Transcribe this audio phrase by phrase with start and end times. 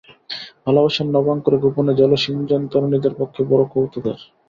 [0.65, 4.19] ভালোবাসার নবাঙ্কুরে গোপনে জলসিঞ্চন তরুণীদের পক্ষে বড়ো কৌতুকের।